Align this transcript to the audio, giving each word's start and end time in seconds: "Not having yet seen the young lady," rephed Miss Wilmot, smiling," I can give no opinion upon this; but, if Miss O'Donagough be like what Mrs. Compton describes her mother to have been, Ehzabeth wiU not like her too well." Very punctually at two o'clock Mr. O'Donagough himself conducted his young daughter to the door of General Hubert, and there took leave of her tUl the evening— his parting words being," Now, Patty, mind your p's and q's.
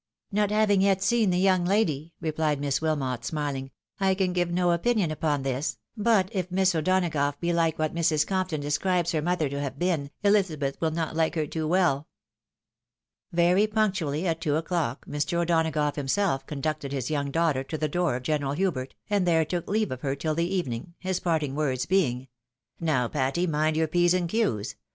"Not 0.31 0.49
having 0.49 0.81
yet 0.81 1.03
seen 1.03 1.29
the 1.29 1.37
young 1.37 1.63
lady," 1.63 2.15
rephed 2.23 2.57
Miss 2.57 2.81
Wilmot, 2.81 3.23
smiling," 3.23 3.69
I 3.99 4.15
can 4.15 4.33
give 4.33 4.49
no 4.49 4.71
opinion 4.71 5.11
upon 5.11 5.43
this; 5.43 5.77
but, 5.95 6.27
if 6.31 6.49
Miss 6.51 6.73
O'Donagough 6.73 7.39
be 7.39 7.53
like 7.53 7.77
what 7.77 7.93
Mrs. 7.93 8.25
Compton 8.25 8.59
describes 8.61 9.11
her 9.11 9.21
mother 9.21 9.47
to 9.47 9.61
have 9.61 9.77
been, 9.77 10.09
Ehzabeth 10.23 10.79
wiU 10.79 10.91
not 10.91 11.15
like 11.15 11.35
her 11.35 11.45
too 11.45 11.67
well." 11.67 12.07
Very 13.31 13.67
punctually 13.67 14.25
at 14.25 14.41
two 14.41 14.55
o'clock 14.55 15.05
Mr. 15.05 15.37
O'Donagough 15.39 15.95
himself 15.97 16.47
conducted 16.47 16.91
his 16.91 17.11
young 17.11 17.29
daughter 17.29 17.63
to 17.65 17.77
the 17.77 17.87
door 17.87 18.15
of 18.15 18.23
General 18.23 18.53
Hubert, 18.53 18.95
and 19.07 19.27
there 19.27 19.45
took 19.45 19.69
leave 19.69 19.91
of 19.91 20.01
her 20.01 20.15
tUl 20.15 20.33
the 20.35 20.51
evening— 20.51 20.95
his 20.97 21.19
parting 21.19 21.53
words 21.53 21.85
being," 21.85 22.27
Now, 22.79 23.07
Patty, 23.07 23.45
mind 23.45 23.77
your 23.77 23.85
p's 23.87 24.15
and 24.15 24.27
q's. 24.27 24.75